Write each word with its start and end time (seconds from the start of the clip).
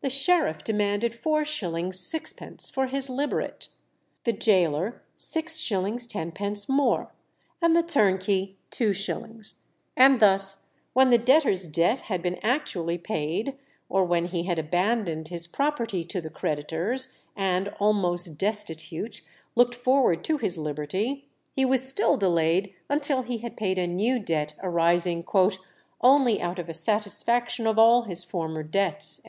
The 0.00 0.10
sheriff 0.10 0.64
demanded 0.64 1.12
4_s._ 1.12 1.46
6_d._ 1.90 2.72
for 2.72 2.88
his 2.88 3.08
liberate, 3.08 3.68
the 4.24 4.32
gaoler 4.32 5.00
6_s._ 5.16 5.54
10_d._ 6.32 6.68
more, 6.68 7.12
and 7.62 7.76
the 7.76 7.82
turnkey 7.84 8.56
2_s._; 8.72 9.54
and 9.96 10.18
thus 10.18 10.70
when 10.92 11.10
the 11.10 11.18
debtor's 11.18 11.68
debt 11.68 12.00
had 12.00 12.20
been 12.20 12.40
actually 12.42 12.98
paid, 12.98 13.56
or 13.88 14.04
when 14.04 14.24
he 14.24 14.42
had 14.42 14.58
abandoned 14.58 15.28
his 15.28 15.46
property 15.46 16.02
to 16.02 16.20
the 16.20 16.30
creditors, 16.30 17.16
and, 17.36 17.68
almost 17.78 18.38
destitute, 18.38 19.22
looked 19.54 19.76
forward 19.76 20.24
to 20.24 20.36
his 20.36 20.58
liberty, 20.58 21.28
he 21.54 21.64
was 21.64 21.88
still 21.88 22.16
delayed 22.16 22.74
until 22.88 23.22
he 23.22 23.38
had 23.38 23.56
paid 23.56 23.78
a 23.78 23.86
new 23.86 24.18
debt 24.18 24.52
arising 24.64 25.24
"only 26.00 26.40
out 26.40 26.58
of 26.58 26.68
a 26.68 26.74
satisfaction 26.74 27.68
of 27.68 27.78
all 27.78 28.02
his 28.02 28.24
former 28.24 28.64
debts." 28.64 29.18